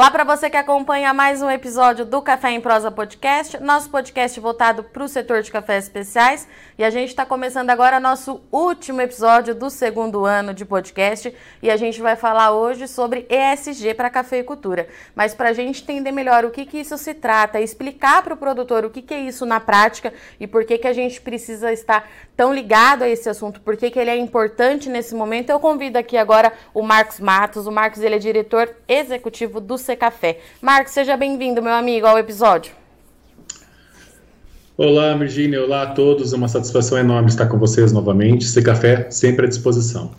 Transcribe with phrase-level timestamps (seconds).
[0.00, 4.40] Olá para você que acompanha mais um episódio do Café em Prosa Podcast, nosso podcast
[4.40, 6.48] voltado para o setor de cafés especiais.
[6.78, 11.36] E a gente está começando agora nosso último episódio do segundo ano de podcast.
[11.62, 14.88] E a gente vai falar hoje sobre ESG para cafeicultura.
[15.14, 18.38] Mas para a gente entender melhor o que, que isso se trata, explicar para o
[18.38, 21.74] produtor o que, que é isso na prática e por que, que a gente precisa
[21.74, 25.60] estar tão ligado a esse assunto, por que, que ele é importante nesse momento, eu
[25.60, 27.66] convido aqui agora o Marcos Matos.
[27.66, 30.38] O Marcos ele é diretor executivo do Café.
[30.60, 32.72] Marcos, seja bem-vindo, meu amigo, ao episódio.
[34.76, 35.62] Olá, Virginia.
[35.62, 36.32] Olá a todos.
[36.32, 38.62] É uma satisfação enorme estar com vocês novamente.
[38.62, 40.10] Café sempre à disposição.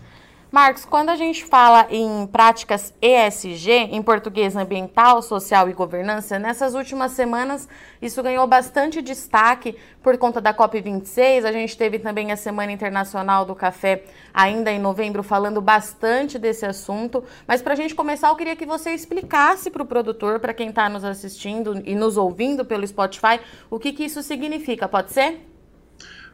[0.52, 6.76] Marcos, quando a gente fala em práticas ESG, em português ambiental, social e governança, nessas
[6.76, 7.70] últimas semanas
[8.02, 11.46] isso ganhou bastante destaque por conta da COP26.
[11.46, 16.65] A gente teve também a Semana Internacional do Café, ainda em novembro, falando bastante desse
[16.65, 17.24] assunto.
[17.48, 20.68] Mas para a gente começar, eu queria que você explicasse para o produtor, para quem
[20.68, 24.90] está nos assistindo e nos ouvindo pelo Spotify, o que, que isso significa.
[24.90, 25.51] Pode ser?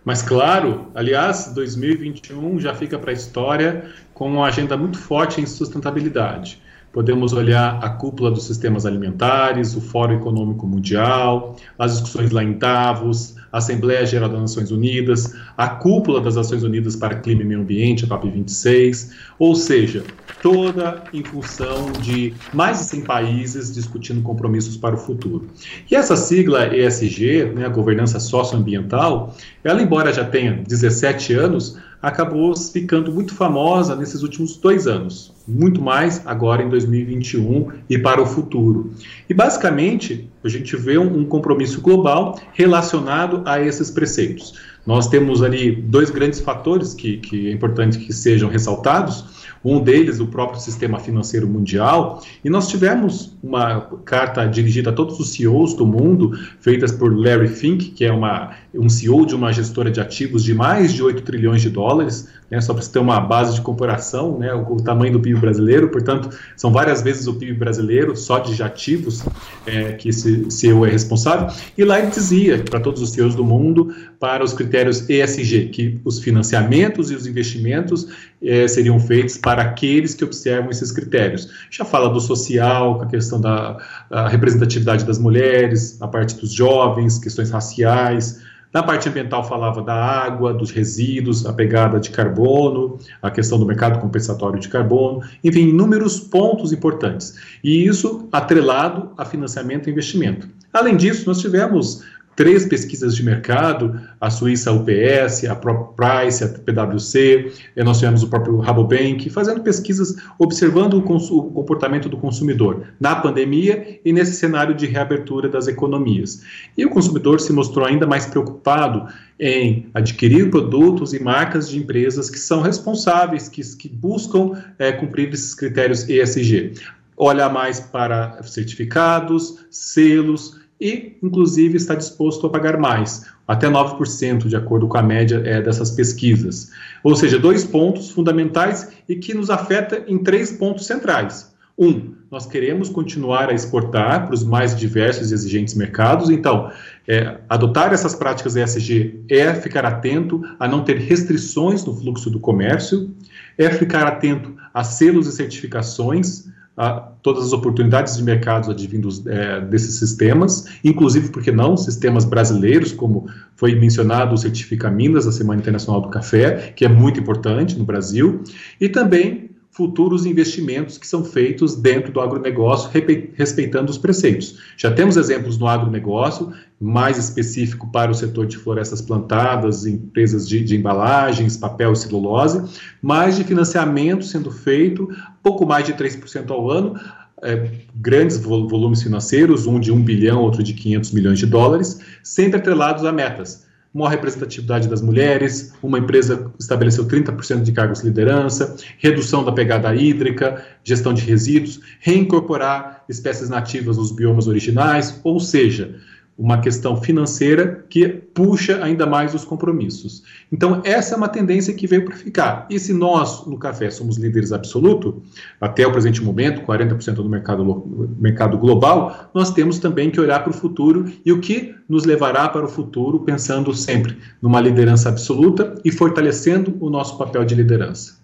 [0.03, 5.45] Mas claro, aliás, 2021 já fica para a história com uma agenda muito forte em
[5.45, 6.61] sustentabilidade.
[6.93, 12.53] Podemos olhar a cúpula dos sistemas alimentares, o Fórum Econômico Mundial, as discussões lá em
[12.53, 17.61] Davos, Assembleia Geral das Nações Unidas, a cúpula das Nações Unidas para Clima e Meio
[17.61, 20.03] Ambiente, a COP26, ou seja,
[20.41, 25.47] toda em função de mais de 100 países discutindo compromissos para o futuro.
[25.89, 32.55] E essa sigla ESG, né, a governança socioambiental, ela, embora já tenha 17 anos, acabou
[32.55, 38.25] ficando muito famosa nesses últimos dois anos, muito mais agora em 2021 e para o
[38.25, 38.91] futuro.
[39.27, 44.53] E basicamente a gente vê um compromisso global relacionado a esses preceitos.
[44.85, 50.19] Nós temos ali dois grandes fatores que, que é importante que sejam ressaltados um deles
[50.19, 55.73] o próprio sistema financeiro mundial, e nós tivemos uma carta dirigida a todos os CEOs
[55.73, 59.99] do mundo, feitas por Larry Fink, que é uma, um CEO de uma gestora de
[59.99, 63.55] ativos de mais de 8 trilhões de dólares, né, só para você ter uma base
[63.55, 67.53] de comparação, né, o, o, tamanho do PIB brasileiro, portanto, são várias vezes o PIB
[67.53, 69.23] brasileiro, só de ativos,
[69.65, 71.47] é, que esse CEO é responsável,
[71.77, 76.01] e lá ele dizia para todos os CEOs do mundo, para os critérios ESG, que
[76.03, 78.07] os financiamentos e os investimentos
[78.41, 81.49] é, seriam feitos para aqueles que observam esses critérios.
[81.69, 83.77] Já fala do social, com a questão da
[84.09, 88.41] a representatividade das mulheres, a parte dos jovens, questões raciais,
[88.77, 93.65] na parte ambiental falava da água, dos resíduos, a pegada de carbono, a questão do
[93.65, 97.39] mercado compensatório de carbono, enfim, inúmeros pontos importantes.
[97.63, 100.47] E isso atrelado a financiamento e investimento.
[100.71, 102.03] Além disso, nós tivemos
[102.37, 108.57] três pesquisas de mercado, a Suíça UPS, a Price, a PwC, nós tivemos o próprio
[108.59, 114.85] Rabobank, fazendo pesquisas observando o, o, comportamento do consumidor na pandemia e nesse cenário de
[114.85, 116.43] reabertura das economias.
[116.77, 122.29] E o consumidor se mostrou ainda mais preocupado em adquirir produtos e marcas de empresas
[122.29, 126.73] que são responsáveis, que, que buscam é, cumprir esses critérios ESG.
[127.17, 134.55] Olha mais para certificados, selos, e, inclusive, está disposto a pagar mais, até 9%, de
[134.55, 136.71] acordo com a média é, dessas pesquisas.
[137.03, 141.55] Ou seja, dois pontos fundamentais e que nos afeta em três pontos centrais.
[141.79, 146.71] Um, nós queremos continuar a exportar para os mais diversos e exigentes mercados, então,
[147.07, 152.39] é, adotar essas práticas ESG é ficar atento a não ter restrições no fluxo do
[152.39, 153.13] comércio,
[153.57, 156.91] é ficar atento a selos e certificações, a
[157.23, 163.27] todas as oportunidades de mercados advindos é, desses sistemas, inclusive, porque não, sistemas brasileiros, como
[163.55, 167.83] foi mencionado o Certifica Minas, a Semana Internacional do Café, que é muito importante no
[167.83, 168.43] Brasil,
[168.79, 172.89] e também futuros investimentos que são feitos dentro do agronegócio,
[173.35, 174.57] respeitando os preceitos.
[174.75, 176.51] Já temos exemplos no agronegócio,
[176.81, 182.63] mais específico para o setor de florestas plantadas, empresas de, de embalagens, papel e celulose,
[182.99, 185.07] mais de financiamento sendo feito,
[185.43, 186.99] pouco mais de 3% ao ano,
[187.43, 192.57] é, grandes volumes financeiros, um de 1 bilhão, outro de 500 milhões de dólares, sempre
[192.57, 193.66] atrelados a metas
[193.97, 199.93] maior representatividade das mulheres, uma empresa estabeleceu 30% de cargos de liderança, redução da pegada
[199.95, 205.95] hídrica, gestão de resíduos, reincorporar espécies nativas nos biomas originais, ou seja,
[206.37, 210.21] uma questão financeira que puxa ainda mais os compromissos.
[210.51, 212.67] Então, essa é uma tendência que veio para ficar.
[212.69, 215.23] E se nós, no café, somos líderes absoluto,
[215.59, 217.83] até o presente momento, 40% do mercado,
[218.19, 222.47] mercado global, nós temos também que olhar para o futuro e o que nos levará
[222.47, 228.17] para o futuro, pensando sempre numa liderança absoluta e fortalecendo o nosso papel de liderança.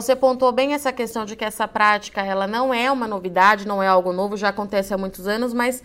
[0.00, 3.82] Você pontuou bem essa questão de que essa prática ela não é uma novidade, não
[3.82, 5.82] é algo novo, já acontece há muitos anos, mas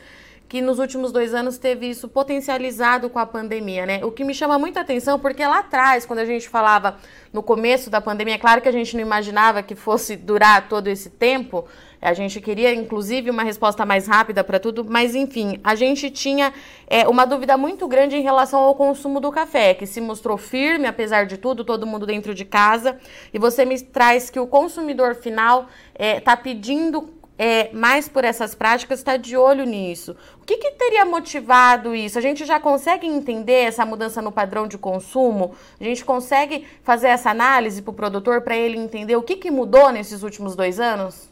[0.47, 4.05] que nos últimos dois anos teve isso potencializado com a pandemia, né?
[4.05, 6.97] O que me chama muita atenção, porque lá atrás, quando a gente falava
[7.31, 10.87] no começo da pandemia, é claro que a gente não imaginava que fosse durar todo
[10.87, 11.65] esse tempo,
[12.03, 16.53] a gente queria, inclusive, uma resposta mais rápida para tudo, mas enfim, a gente tinha
[16.85, 20.85] é, uma dúvida muito grande em relação ao consumo do café, que se mostrou firme,
[20.85, 22.97] apesar de tudo, todo mundo dentro de casa.
[23.33, 28.23] E você me traz que o consumidor final está é, tá pedindo é, mais por
[28.23, 30.15] essas práticas, está de olho nisso.
[30.41, 32.17] O que, que, teria motivado isso?
[32.17, 35.53] A gente já consegue entender essa mudança no padrão de consumo?
[35.79, 39.49] A gente consegue fazer essa análise para o produtor para ele entender o que, que
[39.49, 41.29] mudou nesses últimos dois anos?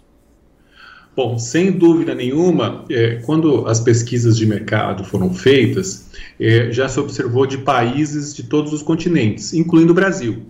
[1.13, 6.09] Bom, sem dúvida nenhuma, é, quando as pesquisas de mercado foram feitas,
[6.39, 10.45] é, já se observou de países de todos os continentes, incluindo o Brasil.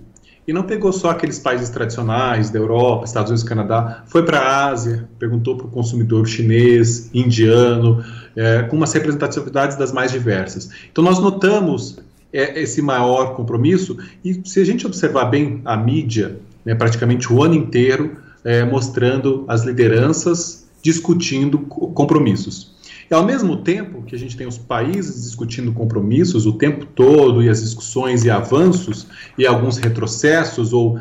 [0.47, 4.67] E não pegou só aqueles países tradicionais da Europa, Estados Unidos, Canadá, foi para a
[4.69, 8.03] Ásia, perguntou para o consumidor chinês, indiano,
[8.35, 10.69] é, com umas representatividades das mais diversas.
[10.91, 11.99] Então nós notamos
[12.33, 17.43] é, esse maior compromisso e se a gente observar bem a mídia, né, praticamente o
[17.43, 22.75] ano inteiro, é, mostrando as lideranças discutindo compromissos.
[23.11, 27.43] E ao mesmo tempo que a gente tem os países discutindo compromissos o tempo todo,
[27.43, 29.05] e as discussões e avanços,
[29.37, 30.97] e alguns retrocessos, ou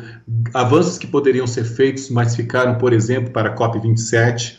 [0.53, 4.57] avanços que poderiam ser feitos, mas ficaram, por exemplo, para a COP27,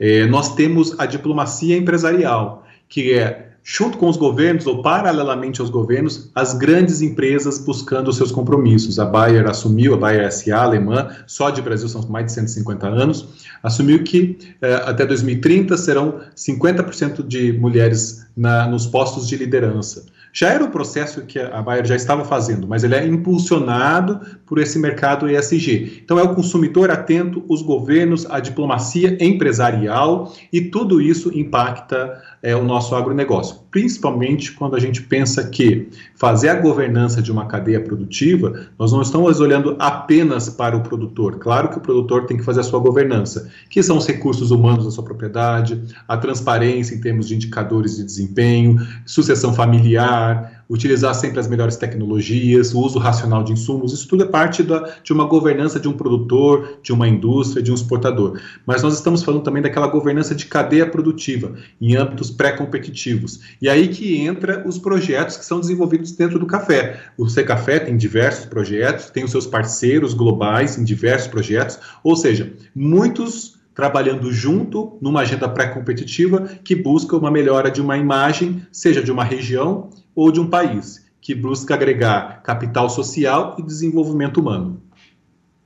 [0.00, 5.70] é, nós temos a diplomacia empresarial, que é junto com os governos ou paralelamente aos
[5.70, 8.98] governos, as grandes empresas buscando os seus compromissos.
[8.98, 13.26] A Bayer assumiu, a Bayer SA alemã, só de Brasil são mais de 150 anos,
[13.62, 20.04] assumiu que eh, até 2030 serão 50% de mulheres na, nos postos de liderança.
[20.36, 24.58] Já era um processo que a Bayer já estava fazendo, mas ele é impulsionado por
[24.58, 26.02] esse mercado ESG.
[26.04, 32.54] Então é o consumidor atento, os governos, a diplomacia empresarial e tudo isso impacta é,
[32.54, 37.80] o nosso agronegócio, principalmente quando a gente pensa que fazer a governança de uma cadeia
[37.80, 41.38] produtiva, nós não estamos olhando apenas para o produtor.
[41.38, 44.84] Claro que o produtor tem que fazer a sua governança, que são os recursos humanos
[44.84, 48.76] da sua propriedade, a transparência em termos de indicadores de desempenho,
[49.06, 54.26] sucessão familiar, utilizar sempre as melhores tecnologias, o uso racional de insumos, isso tudo é
[54.26, 58.40] parte da, de uma governança de um produtor, de uma indústria, de um exportador.
[58.66, 63.40] Mas nós estamos falando também daquela governança de cadeia produtiva, em âmbitos pré-competitivos.
[63.60, 67.00] E aí que entra os projetos que são desenvolvidos dentro do café.
[67.16, 72.52] O Café tem diversos projetos, tem os seus parceiros globais em diversos projetos, ou seja,
[72.74, 79.10] muitos trabalhando junto numa agenda pré-competitiva que busca uma melhora de uma imagem, seja de
[79.10, 84.82] uma região ou de um país, que busca agregar capital social e desenvolvimento humano.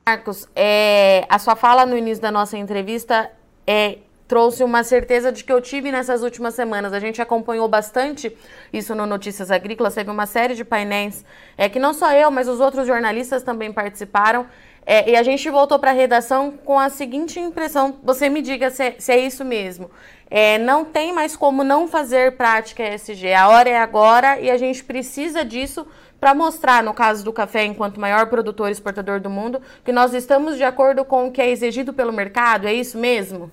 [0.06, 3.30] Marcos, é, a sua fala no início da nossa entrevista
[3.66, 6.92] é, trouxe uma certeza de que eu tive nessas últimas semanas.
[6.92, 8.34] A gente acompanhou bastante
[8.72, 11.24] isso no Notícias Agrícolas, teve uma série de painéis
[11.56, 14.46] é, que não só eu, mas os outros jornalistas também participaram.
[14.86, 18.70] É, e a gente voltou para a redação com a seguinte impressão: você me diga
[18.70, 19.90] se, é, se é isso mesmo.
[20.30, 23.32] É, não tem mais como não fazer prática ESG.
[23.32, 25.86] A hora é agora e a gente precisa disso
[26.20, 30.12] para mostrar, no caso do café, enquanto maior produtor e exportador do mundo, que nós
[30.12, 32.66] estamos de acordo com o que é exigido pelo mercado.
[32.66, 33.50] É isso mesmo?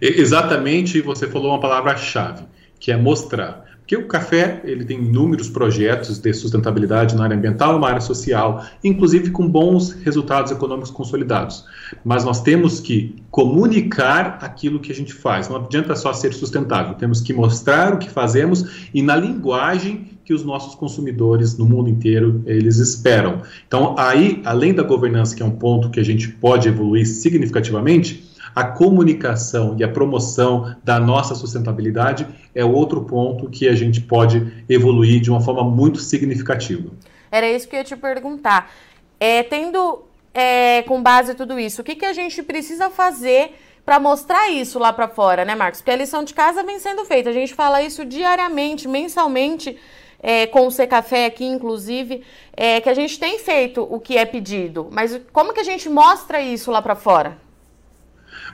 [0.00, 2.44] Exatamente, você falou uma palavra-chave,
[2.78, 3.69] que é mostrar.
[3.90, 8.64] Porque o café ele tem inúmeros projetos de sustentabilidade na área ambiental na área social,
[8.84, 11.64] inclusive com bons resultados econômicos consolidados.
[12.04, 15.48] Mas nós temos que comunicar aquilo que a gente faz.
[15.48, 20.32] Não adianta só ser sustentável, temos que mostrar o que fazemos e na linguagem que
[20.32, 23.42] os nossos consumidores no mundo inteiro eles esperam.
[23.66, 28.29] Então, aí, além da governança, que é um ponto que a gente pode evoluir significativamente,
[28.54, 34.64] a comunicação e a promoção da nossa sustentabilidade é outro ponto que a gente pode
[34.68, 36.90] evoluir de uma forma muito significativa.
[37.30, 38.72] Era isso que eu ia te perguntar.
[39.18, 40.04] É, tendo
[40.34, 43.54] é, com base tudo isso, o que, que a gente precisa fazer
[43.84, 45.80] para mostrar isso lá para fora, né, Marcos?
[45.80, 47.30] Porque a lição de casa vem sendo feita.
[47.30, 49.76] A gente fala isso diariamente, mensalmente,
[50.22, 52.22] é, com o Café aqui, inclusive,
[52.56, 54.88] é, que a gente tem feito o que é pedido.
[54.92, 57.38] Mas como que a gente mostra isso lá para fora?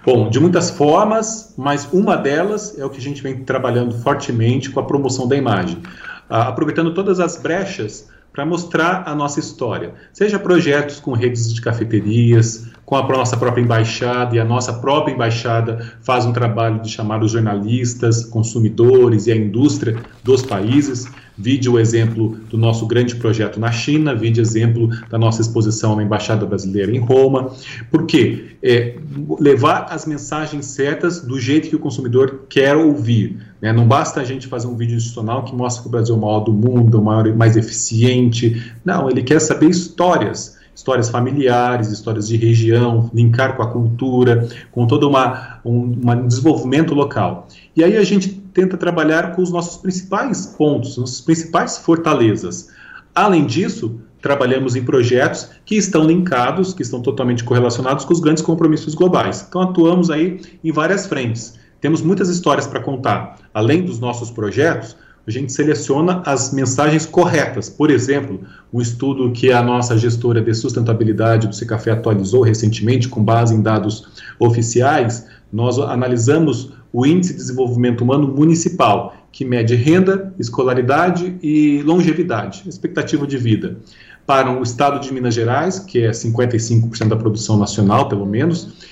[0.07, 4.71] Bom, de muitas formas, mas uma delas é o que a gente vem trabalhando fortemente
[4.71, 5.83] com a promoção da imagem,
[6.31, 11.61] ah, aproveitando todas as brechas para mostrar a nossa história, seja projetos com redes de
[11.61, 16.89] cafeterias, com a nossa própria embaixada, e a nossa própria embaixada faz um trabalho de
[16.89, 21.09] chamar os jornalistas, consumidores e a indústria dos países
[21.39, 26.03] Vide o exemplo do nosso grande projeto na China, vide exemplo da nossa exposição na
[26.03, 27.51] Embaixada Brasileira em Roma.
[27.91, 28.57] Por quê?
[28.63, 28.97] É,
[29.39, 33.37] levar as mensagens certas do jeito que o consumidor quer ouvir.
[33.61, 33.73] Né?
[33.73, 36.21] Não basta a gente fazer um vídeo institucional que mostra que o Brasil é o
[36.21, 38.73] maior do mundo, o maior, mais eficiente.
[38.85, 44.87] Não, ele quer saber histórias histórias familiares, histórias de região, linkar com a cultura, com
[44.87, 47.49] todo uma, um, um desenvolvimento local.
[47.75, 52.71] E aí a gente tenta trabalhar com os nossos principais pontos, nossas principais fortalezas.
[53.15, 58.43] Além disso, trabalhamos em projetos que estão linkados, que estão totalmente correlacionados com os grandes
[58.43, 59.45] compromissos globais.
[59.47, 61.59] Então atuamos aí em várias frentes.
[61.83, 63.37] Temos muitas histórias para contar.
[63.53, 64.97] Além dos nossos projetos,
[65.27, 67.69] a gente seleciona as mensagens corretas.
[67.69, 68.41] Por exemplo,
[68.73, 73.61] um estudo que a nossa gestora de sustentabilidade do Secafé atualizou recentemente, com base em
[73.61, 81.83] dados oficiais, nós analisamos o Índice de Desenvolvimento Humano Municipal, que mede renda, escolaridade e
[81.83, 83.79] longevidade, expectativa de vida.
[84.27, 88.87] Para o estado de Minas Gerais, que é 55% da produção nacional, pelo menos,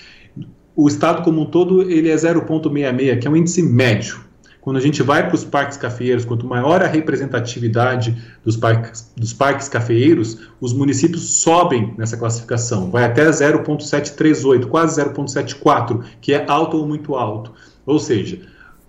[0.76, 4.24] o estado como um todo ele é 0,66, que é um índice médio.
[4.64, 9.30] Quando a gente vai para os parques cafeeiros, quanto maior a representatividade dos parques, dos
[9.30, 16.78] parques cafeeiros, os municípios sobem nessa classificação, vai até 0,738, quase 0,74, que é alto
[16.78, 17.52] ou muito alto.
[17.86, 18.38] Ou seja,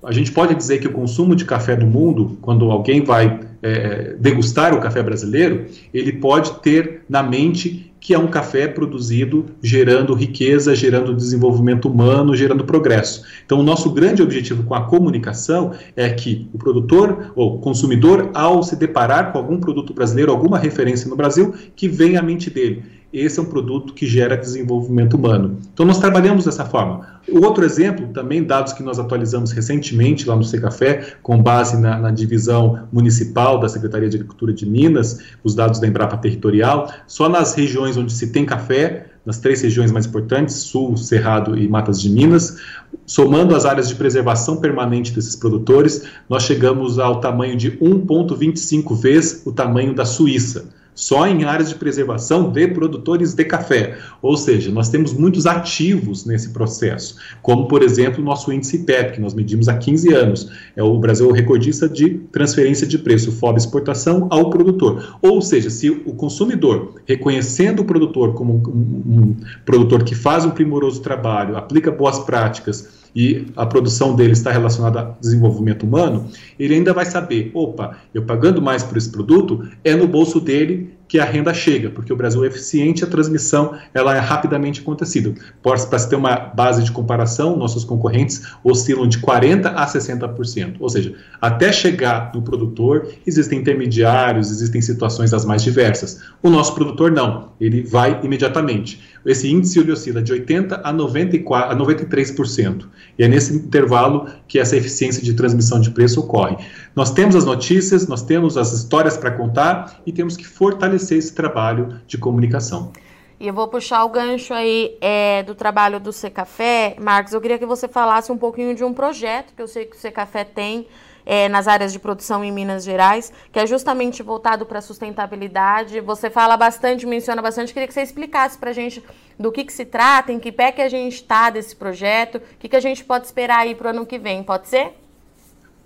[0.04, 4.16] a gente pode dizer que o consumo de café do mundo, quando alguém vai é,
[4.20, 10.14] degustar o café brasileiro, ele pode ter na mente que é um café produzido gerando
[10.14, 13.24] riqueza, gerando desenvolvimento humano, gerando progresso.
[13.44, 18.62] Então, o nosso grande objetivo com a comunicação é que o produtor ou consumidor, ao
[18.62, 22.84] se deparar com algum produto brasileiro, alguma referência no Brasil, que venha à mente dele
[23.19, 25.57] esse é um produto que gera desenvolvimento humano.
[25.74, 27.15] Então, nós trabalhamos dessa forma.
[27.27, 31.98] O outro exemplo, também dados que nós atualizamos recentemente lá no Secafé, com base na,
[31.98, 37.29] na, divisão municipal da Secretaria de Agricultura de Minas, os dados da Embrapa Territorial, só
[37.29, 42.00] nas regiões onde se tem café, nas três regiões mais importantes, Sul, Cerrado e Matas
[42.00, 42.57] de Minas,
[43.05, 49.41] somando as áreas de preservação permanente desses produtores, nós chegamos ao tamanho de 1,25 vezes
[49.45, 53.98] o tamanho da Suíça só em áreas de preservação de produtores de café.
[54.22, 59.16] Ou seja, nós temos muitos ativos nesse processo, como, por exemplo, o nosso índice PEP,
[59.16, 60.52] que nós medimos há 15 anos.
[60.75, 65.18] É o Brasil recordista de transferência de preço, FOB exportação ao produtor.
[65.22, 69.36] Ou seja, se o consumidor, reconhecendo o produtor como um, um, um
[69.66, 75.00] produtor que faz um primoroso trabalho, aplica boas práticas, e a produção dele está relacionada
[75.00, 76.27] a desenvolvimento humano,
[76.60, 80.95] ele ainda vai saber, opa, eu pagando mais por esse produto, é no bolso dele
[81.07, 85.34] que a renda chega, porque o Brasil é eficiente, a transmissão ela é rapidamente acontecida.
[85.62, 90.75] Para se ter uma base de comparação, nossos concorrentes oscilam de 40% a 60%.
[90.79, 96.22] Ou seja, até chegar no produtor, existem intermediários, existem situações das mais diversas.
[96.41, 99.14] O nosso produtor não, ele vai imediatamente.
[99.25, 102.86] Esse índice ele oscila de 80% a, 94, a 93%.
[103.17, 106.58] E é nesse intervalo que essa eficiência de transmissão de preço ocorre.
[106.96, 111.34] Nós temos as notícias, nós temos as histórias para contar e temos que fortalecer esse
[111.34, 112.91] trabalho de comunicação.
[113.39, 116.96] E eu vou puxar o gancho aí é, do trabalho do Secafé.
[117.00, 119.96] Marcos, eu queria que você falasse um pouquinho de um projeto que eu sei que
[119.96, 120.88] o Secafé tem
[121.25, 126.00] é, nas áreas de produção em Minas Gerais, que é justamente voltado para sustentabilidade.
[126.01, 127.74] Você fala bastante, menciona bastante.
[127.74, 129.03] Queria que você explicasse para a gente
[129.39, 132.41] do que, que se trata, em que pé que a gente está desse projeto, o
[132.60, 134.44] que, que a gente pode esperar aí para o ano que vem.
[134.44, 134.94] Pode ser?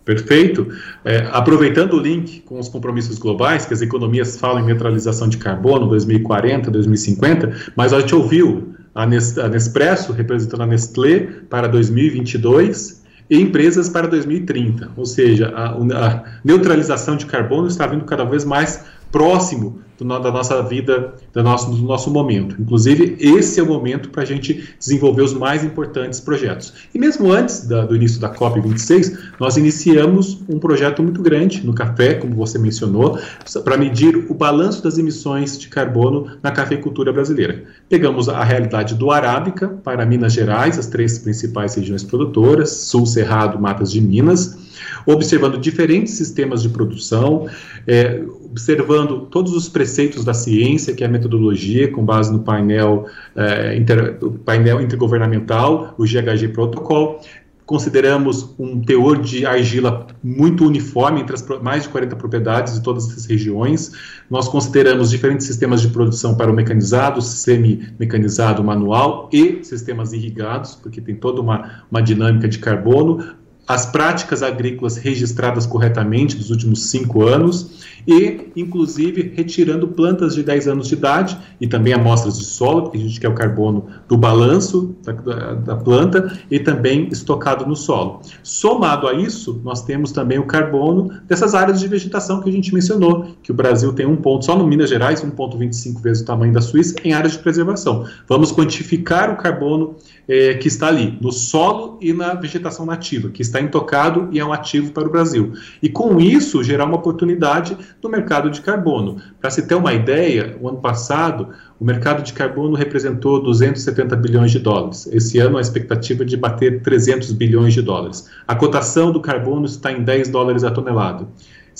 [0.05, 0.67] Perfeito.
[1.05, 5.37] É, aproveitando o link com os compromissos globais, que as economias falam em neutralização de
[5.37, 13.39] carbono 2040, 2050, mas a gente ouviu a Nespresso representando a Nestlé para 2022 e
[13.39, 14.91] empresas para 2030.
[14.95, 20.31] Ou seja, a, a neutralização de carbono está vindo cada vez mais próximo do, da
[20.31, 22.55] nossa vida, do nosso, do nosso momento.
[22.59, 26.73] Inclusive, esse é o momento para a gente desenvolver os mais importantes projetos.
[26.93, 31.73] E mesmo antes da, do início da COP26, nós iniciamos um projeto muito grande no
[31.73, 33.19] café, como você mencionou,
[33.63, 37.63] para medir o balanço das emissões de carbono na cafeicultura brasileira.
[37.87, 43.59] Pegamos a realidade do Arábica para Minas Gerais, as três principais regiões produtoras, Sul, Cerrado,
[43.59, 44.68] Matas de Minas,
[45.05, 47.47] observando diferentes sistemas de produção,
[47.87, 53.05] é, observando todos os preceitos da ciência, que é a metodologia, com base no painel,
[53.35, 57.21] é, inter, painel intergovernamental, o GHG Protocol.
[57.69, 63.07] Consideramos um teor de argila muito uniforme entre as mais de 40 propriedades de todas
[63.07, 63.91] essas regiões.
[64.27, 70.99] Nós consideramos diferentes sistemas de produção para o mecanizado, semi-mecanizado manual e sistemas irrigados, porque
[70.99, 73.35] tem toda uma, uma dinâmica de carbono
[73.69, 80.67] as práticas agrícolas registradas corretamente dos últimos cinco anos e, inclusive, retirando plantas de 10
[80.67, 84.17] anos de idade e também amostras de solo, porque a gente quer o carbono do
[84.17, 88.21] balanço da, da, da planta e também estocado no solo.
[88.43, 92.73] Somado a isso, nós temos também o carbono dessas áreas de vegetação que a gente
[92.73, 96.53] mencionou, que o Brasil tem um ponto, só no Minas Gerais, 1,25 vezes o tamanho
[96.53, 98.05] da Suíça, em áreas de preservação.
[98.27, 99.95] Vamos quantificar o carbono
[100.27, 104.45] é, que está ali, no solo e na vegetação nativa, que está intocado e é
[104.45, 105.53] um ativo para o Brasil.
[105.81, 109.17] E com isso, gerar uma oportunidade no mercado de carbono.
[109.39, 114.51] Para se ter uma ideia, o ano passado, o mercado de carbono representou 270 bilhões
[114.51, 115.07] de dólares.
[115.11, 118.29] Esse ano, a expectativa é de bater 300 bilhões de dólares.
[118.47, 121.27] A cotação do carbono está em 10 dólares a tonelada.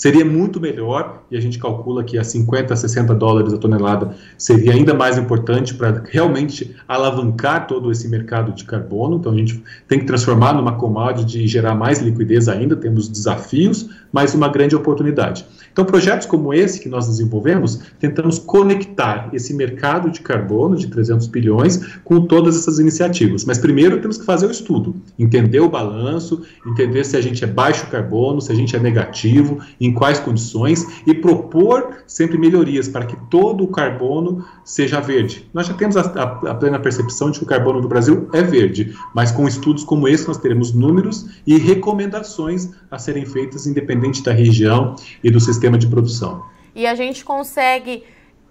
[0.00, 4.72] Seria muito melhor, e a gente calcula que a 50, 60 dólares a tonelada seria
[4.72, 9.18] ainda mais importante para realmente alavancar todo esse mercado de carbono.
[9.18, 12.76] Então a gente tem que transformar numa commodity e gerar mais liquidez ainda.
[12.76, 15.44] Temos desafios, mas uma grande oportunidade.
[15.72, 21.26] Então, projetos como esse que nós desenvolvemos, tentamos conectar esse mercado de carbono de 300
[21.28, 23.44] bilhões com todas essas iniciativas.
[23.44, 27.46] Mas primeiro temos que fazer o estudo, entender o balanço, entender se a gente é
[27.46, 33.06] baixo carbono, se a gente é negativo, em quais condições e propor sempre melhorias para
[33.06, 35.48] que todo o carbono seja verde.
[35.54, 38.42] Nós já temos a, a, a plena percepção de que o carbono do Brasil é
[38.42, 44.22] verde, mas com estudos como esse nós teremos números e recomendações a serem feitas independente
[44.22, 46.42] da região e do sistema sistema de produção.
[46.74, 48.02] E a gente consegue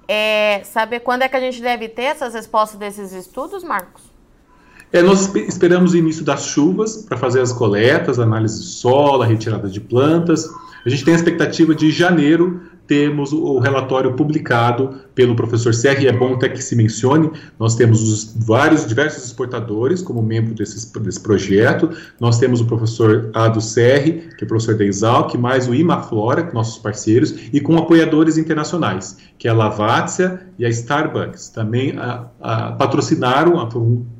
[0.07, 4.03] é, saber quando é que a gente deve ter essas respostas desses estudos, Marcos?
[4.93, 9.25] É, nós esperamos o início das chuvas para fazer as coletas, análise de solo, a
[9.25, 10.47] retirada de plantas.
[10.85, 16.13] A gente tem a expectativa de janeiro temos o relatório publicado pelo professor Serri, é
[16.13, 21.19] bom até que se mencione, nós temos os vários, diversos exportadores como membro desse, desse
[21.19, 21.89] projeto,
[22.21, 26.77] nós temos o professor Ado Serri, que é professor da Exalc, mais o Imaflora, nossos
[26.81, 32.71] parceiros, e com apoiadores internacionais, que é a Lavazia e a Starbucks, também a, a,
[32.71, 33.67] patrocinaram, a,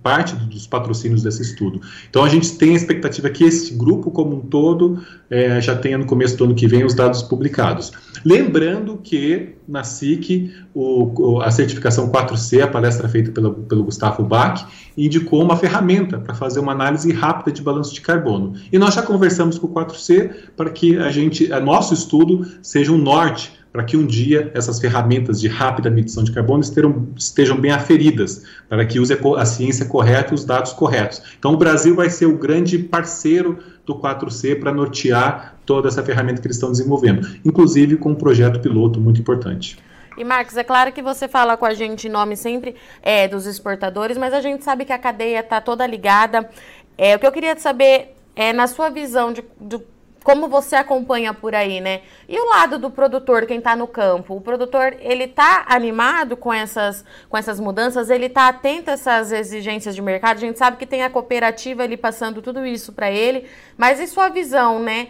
[0.04, 1.80] parte dos patrocínios desse estudo.
[2.10, 5.98] Então a gente tem a expectativa que esse grupo como um todo é, já tenha
[5.98, 7.94] no começo do ano que vem os dados publicados.
[8.26, 13.54] Lembrando que na SIC, o, a certificação 4C, a palestra feita pelo,
[13.84, 18.54] Gustavo Bach, indicou uma ferramenta para fazer uma análise rápida de balanço de carbono.
[18.72, 22.92] E nós já conversamos com o 4C para que a gente, a nosso estudo seja
[22.92, 27.60] um norte para que um dia essas ferramentas de rápida medição de carbono estejam, estejam
[27.60, 31.22] bem aferidas, para que use a ciência correta e os dados corretos.
[31.38, 36.40] Então, o Brasil vai ser o grande parceiro do 4C para nortear toda essa ferramenta
[36.40, 39.78] que eles estão desenvolvendo, inclusive com um projeto piloto muito importante.
[40.16, 43.46] E Marcos, é claro que você fala com a gente em nome sempre é, dos
[43.46, 46.50] exportadores, mas a gente sabe que a cadeia está toda ligada.
[46.98, 49.80] É, o que eu queria saber é, na sua visão de, de
[50.30, 52.02] como você acompanha por aí, né?
[52.28, 54.36] E o lado do produtor, quem está no campo?
[54.36, 58.12] O produtor, ele está animado com essas, com essas mudanças?
[58.12, 60.38] Ele está atento a essas exigências de mercado?
[60.38, 64.06] A gente sabe que tem a cooperativa ali passando tudo isso para ele, mas e
[64.06, 65.08] sua visão, né?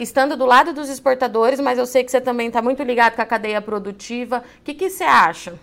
[0.00, 3.22] Estando do lado dos exportadores, mas eu sei que você também está muito ligado com
[3.22, 4.38] a cadeia produtiva.
[4.38, 5.54] O que, que você acha?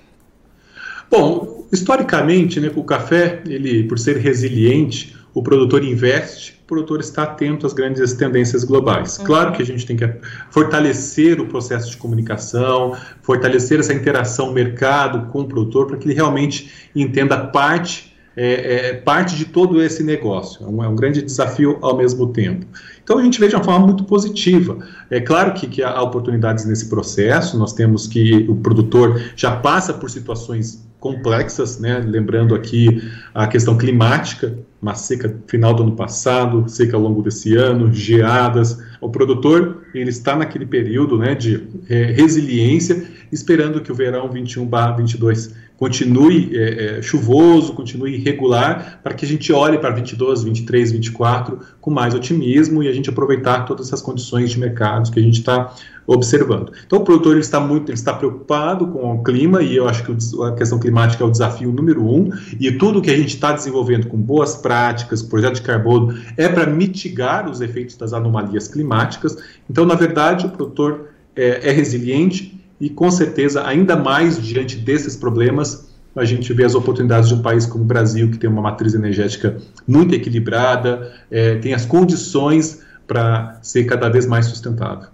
[1.11, 7.23] Bom, historicamente, né, o café, ele, por ser resiliente, o produtor investe, o produtor está
[7.23, 9.17] atento às grandes tendências globais.
[9.17, 9.25] Uhum.
[9.25, 10.07] Claro que a gente tem que
[10.51, 16.13] fortalecer o processo de comunicação, fortalecer essa interação mercado com o produtor para que ele
[16.13, 20.65] realmente entenda parte é, é, parte de todo esse negócio.
[20.65, 22.65] É um, é um, grande desafio ao mesmo tempo.
[23.03, 24.77] Então a gente vê de uma forma muito positiva.
[25.09, 29.93] É claro que, que há oportunidades nesse processo, nós temos que o produtor já passa
[29.93, 31.99] por situações complexas, né?
[31.99, 37.57] lembrando aqui a questão climática, uma seca final do ano passado, seca ao longo desse
[37.57, 38.81] ano, geadas.
[39.01, 45.51] O produtor ele está naquele período né, de é, resiliência, esperando que o verão 21/22
[45.77, 51.59] continue é, é, chuvoso, continue irregular, para que a gente olhe para 22, 23, 24
[51.81, 55.39] com mais otimismo e a gente aproveitar todas essas condições de mercado que a gente
[55.39, 55.73] está
[56.05, 56.71] observando.
[56.85, 60.03] Então o produtor ele está muito, ele está preocupado com o clima e eu acho
[60.03, 63.51] que a questão climática é o desafio número um e tudo que a gente está
[63.51, 69.37] desenvolvendo com boas práticas, projeto de carbono é para mitigar os efeitos das anomalias climáticas.
[69.69, 75.15] Então na verdade o produtor é, é resiliente e com certeza ainda mais diante desses
[75.15, 78.62] problemas a gente vê as oportunidades de um país como o Brasil que tem uma
[78.62, 79.57] matriz energética
[79.88, 85.09] muito equilibrada, é, tem as condições para ser cada vez mais sustentável.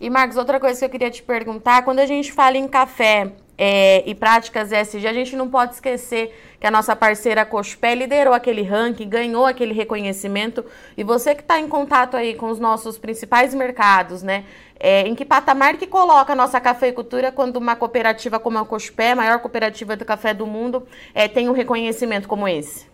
[0.00, 3.32] E, Marcos, outra coisa que eu queria te perguntar, quando a gente fala em café,
[3.58, 8.32] é, e práticas ESG, a gente não pode esquecer que a nossa parceira Cochupé liderou
[8.32, 10.64] aquele ranking, ganhou aquele reconhecimento.
[10.96, 14.44] E você que está em contato aí com os nossos principais mercados, né?
[14.78, 19.10] É, em que patamar que coloca a nossa cafeicultura quando uma cooperativa como a Cochupé,
[19.10, 22.86] a maior cooperativa do café do mundo, é, tem um reconhecimento como esse?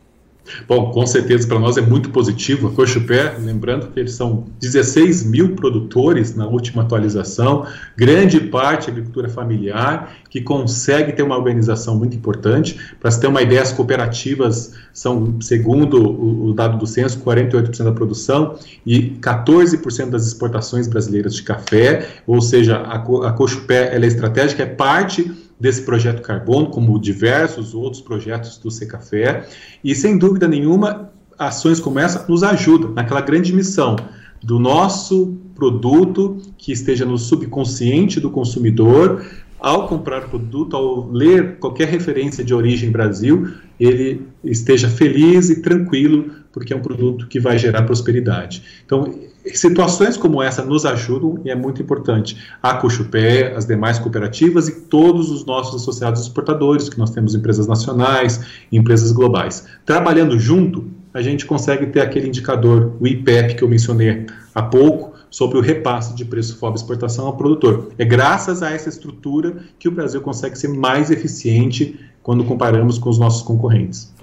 [0.68, 2.68] Bom, com certeza para nós é muito positivo.
[2.68, 9.28] A Cochupé, lembrando que eles são 16 mil produtores na última atualização, grande parte agricultura
[9.28, 12.78] familiar, que consegue ter uma organização muito importante.
[13.00, 17.82] Para se ter uma ideia, as cooperativas são, segundo o, o dado do censo, 48%
[17.82, 24.04] da produção e 14% das exportações brasileiras de café, ou seja, a, a Cochupé ela
[24.04, 29.48] é estratégica, é parte desse projeto Carbono, como diversos outros projetos do Secafé,
[29.82, 33.96] e sem dúvida nenhuma, ações como essa nos ajudam naquela grande missão
[34.42, 39.24] do nosso produto que esteja no subconsciente do consumidor,
[39.58, 43.48] ao comprar o produto, ao ler qualquer referência de origem Brasil,
[43.80, 48.62] ele esteja feliz e tranquilo, porque é um produto que vai gerar prosperidade.
[48.86, 49.12] Então,
[49.52, 52.38] situações como essa nos ajudam e é muito importante.
[52.62, 57.66] A Cochupé, as demais cooperativas e todos os nossos associados exportadores, que nós temos empresas
[57.66, 58.40] nacionais,
[58.70, 59.66] empresas globais.
[59.84, 65.12] Trabalhando junto, a gente consegue ter aquele indicador, o IPEP, que eu mencionei há pouco,
[65.28, 67.90] sobre o repasse de preço FOB exportação ao produtor.
[67.98, 73.10] É graças a essa estrutura que o Brasil consegue ser mais eficiente quando comparamos com
[73.10, 74.13] os nossos concorrentes.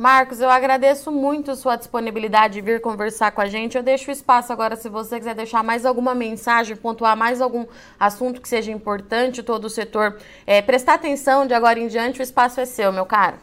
[0.00, 3.76] Marcos, eu agradeço muito sua disponibilidade de vir conversar com a gente.
[3.76, 7.66] Eu deixo o espaço agora, se você quiser deixar mais alguma mensagem, pontuar mais algum
[7.98, 12.22] assunto que seja importante, todo o setor é, prestar atenção de agora em diante, o
[12.22, 13.36] espaço é seu, meu caro.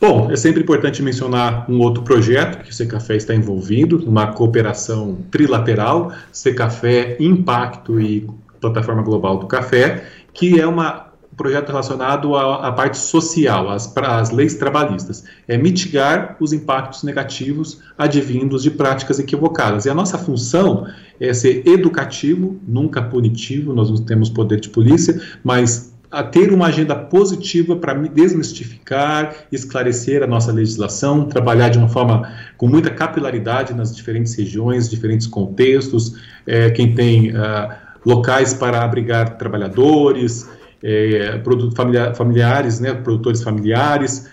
[0.00, 5.18] Bom, é sempre importante mencionar um outro projeto que o Secafé está envolvido, uma cooperação
[5.30, 8.26] trilateral, Secafé, Impacto e
[8.58, 10.02] Plataforma Global do Café,
[10.32, 11.07] que é uma um
[11.38, 17.80] projeto relacionado à, à parte social, às, às, leis trabalhistas, é mitigar os impactos negativos
[17.96, 19.86] advindos de práticas equivocadas.
[19.86, 20.86] E a nossa função
[21.18, 26.66] é ser educativo, nunca punitivo, nós não temos poder de polícia, mas a ter uma
[26.66, 33.74] agenda positiva para desmistificar, esclarecer a nossa legislação, trabalhar de uma forma com muita capilaridade
[33.74, 36.14] nas diferentes regiões, diferentes contextos,
[36.46, 37.68] é, quem tem uh,
[38.06, 40.48] locais para abrigar trabalhadores,
[40.82, 41.40] é,
[41.74, 44.28] familiar, familiares, né, produtores familiares.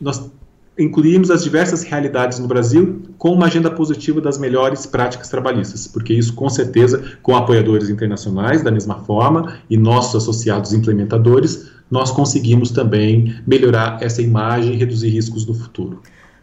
[0.00, 0.30] Nós
[0.78, 6.14] incluímos as diversas realidades no Brasil com uma agenda positiva das melhores práticas trabalhistas, porque
[6.14, 12.70] isso, com certeza, com apoiadores internacionais, da mesma forma, e nossos associados implementadores, nós conseguimos
[12.70, 16.00] também melhorar essa imagem e reduzir riscos no futuro.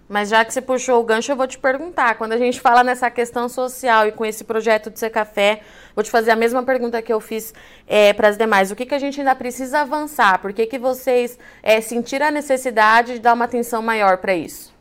[0.07, 2.15] Mas já que você puxou o gancho, eu vou te perguntar.
[2.15, 5.61] Quando a gente fala nessa questão social e com esse projeto de ser café,
[5.93, 7.53] vou te fazer a mesma pergunta que eu fiz
[7.85, 8.71] é, para as demais.
[8.71, 10.39] O que, que a gente ainda precisa avançar?
[10.39, 14.76] Por que, que vocês é, sentiram a necessidade de dar uma atenção maior para isso?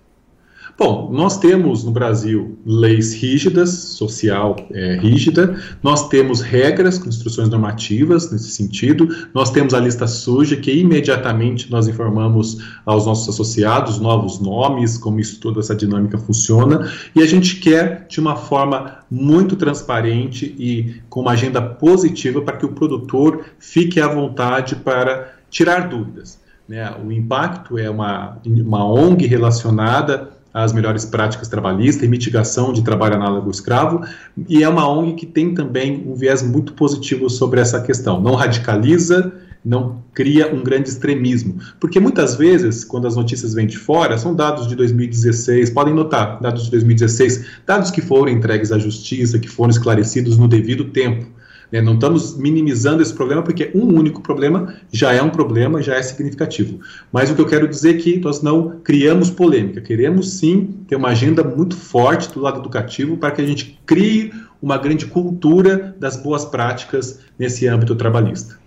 [0.78, 8.30] Bom, nós temos no Brasil leis rígidas, social é, rígida, nós temos regras, instruções normativas
[8.30, 14.38] nesse sentido, nós temos a lista suja, que imediatamente nós informamos aos nossos associados novos
[14.38, 19.56] nomes, como isso toda essa dinâmica funciona, e a gente quer de uma forma muito
[19.56, 25.88] transparente e com uma agenda positiva para que o produtor fique à vontade para tirar
[25.88, 26.38] dúvidas.
[26.68, 26.94] Né?
[27.02, 33.16] O Impacto é uma, uma ONG relacionada as melhores práticas trabalhistas e mitigação de trabalho
[33.16, 34.00] análogo escravo,
[34.48, 38.22] e é uma ONG que tem também um viés muito positivo sobre essa questão.
[38.22, 41.58] Não radicaliza, não cria um grande extremismo.
[41.78, 46.40] Porque muitas vezes, quando as notícias vêm de fora, são dados de 2016, podem notar,
[46.40, 51.26] dados de 2016, dados que foram entregues à justiça, que foram esclarecidos no devido tempo.
[51.70, 51.81] Né?
[51.81, 56.02] Não estamos minimizando esse problema, porque um único problema já é um problema, já é
[56.02, 56.81] significativo.
[57.12, 60.96] Mas o que eu quero dizer é que nós não criamos polêmica, queremos sim ter
[60.96, 65.94] uma agenda muito forte do lado educativo para que a gente crie uma grande cultura
[65.98, 68.65] das boas práticas nesse âmbito trabalhista.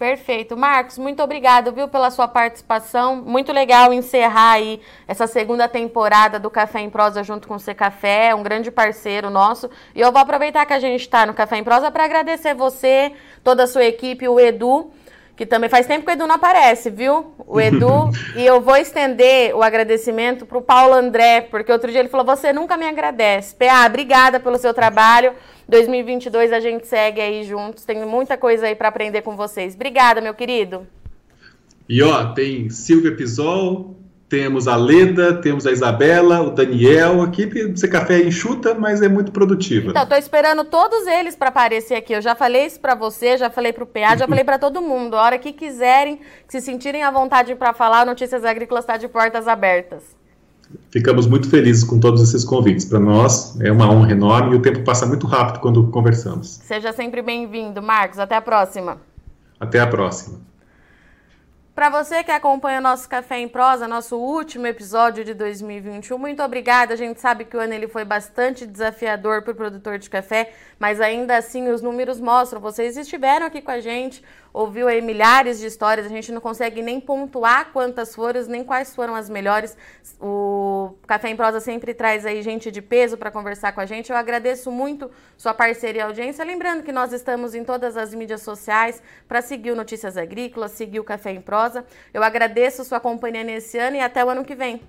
[0.00, 0.56] Perfeito.
[0.56, 3.16] Marcos, muito obrigado, viu, pela sua participação.
[3.16, 7.74] Muito legal encerrar aí essa segunda temporada do Café em Prosa junto com o C
[7.74, 9.68] Café, um grande parceiro nosso.
[9.94, 13.12] E eu vou aproveitar que a gente está no Café em Prosa para agradecer você,
[13.44, 14.90] toda a sua equipe, o Edu,
[15.40, 17.32] que também faz tempo que o Edu não aparece, viu?
[17.46, 18.10] O Edu.
[18.36, 22.26] e eu vou estender o agradecimento para o Paulo André, porque outro dia ele falou:
[22.26, 23.54] Você nunca me agradece.
[23.54, 25.32] PA, obrigada pelo seu trabalho.
[25.66, 27.86] 2022 a gente segue aí juntos.
[27.86, 29.74] Tem muita coisa aí para aprender com vocês.
[29.74, 30.86] Obrigada, meu querido.
[31.88, 33.96] E ó, tem Silvia Pisol,
[34.30, 39.02] temos a Leda, temos a Isabela, o Daniel, a equipe do Café é enxuta, mas
[39.02, 39.90] é muito produtiva.
[39.90, 42.12] Então, tô esperando todos eles para aparecer aqui.
[42.12, 44.80] Eu já falei isso para você, já falei para o PA, já falei para todo
[44.80, 45.16] mundo.
[45.16, 49.08] A hora que quiserem, que se sentirem à vontade para falar, Notícias Agrícolas está de
[49.08, 50.04] portas abertas.
[50.92, 52.84] Ficamos muito felizes com todos esses convites.
[52.84, 56.60] Para nós é uma honra enorme e o tempo passa muito rápido quando conversamos.
[56.62, 58.20] Seja sempre bem-vindo, Marcos.
[58.20, 58.98] Até a próxima.
[59.58, 60.49] Até a próxima.
[61.80, 66.92] Para você que acompanha nosso Café em Prosa, nosso último episódio de 2021, muito obrigada.
[66.92, 70.52] A gente sabe que o ano ele foi bastante desafiador para o produtor de café,
[70.78, 72.60] mas ainda assim os números mostram.
[72.60, 76.82] Vocês estiveram aqui com a gente, ouviu aí milhares de histórias, a gente não consegue
[76.82, 79.76] nem pontuar quantas foram, nem quais foram as melhores.
[80.20, 84.10] O Café em Prosa sempre traz aí gente de peso para conversar com a gente.
[84.10, 86.44] Eu agradeço muito sua parceria e audiência.
[86.44, 91.00] Lembrando que nós estamos em todas as mídias sociais para seguir o Notícias Agrícolas, seguir
[91.00, 91.84] o Café em Prosa.
[92.12, 94.80] Eu agradeço sua companhia nesse ano e até o ano que vem.